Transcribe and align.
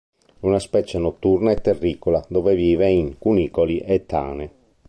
È 0.25 0.47
una 0.47 0.57
specie 0.57 0.97
notturna 0.97 1.51
e 1.51 1.57
terricola, 1.61 2.25
dove 2.27 2.55
vive 2.55 2.89
in 2.89 3.19
cunicoli 3.19 3.77
e 3.81 4.07
tane. 4.07 4.51